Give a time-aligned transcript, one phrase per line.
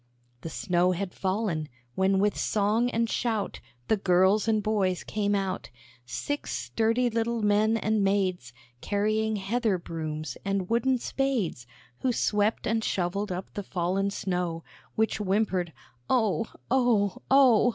[0.41, 5.69] The snow had fallen, when with song and shout The girls and boys came out;
[6.07, 8.51] Six sturdy little men and maids,
[8.81, 11.67] Carrying heather brooms, and wooden spades,
[11.99, 14.63] Who swept and shovelled up the fallen snow,
[14.95, 15.71] Which whimpered,
[16.09, 16.47] "Oh!
[16.71, 17.21] oh!
[17.29, 17.69] oh!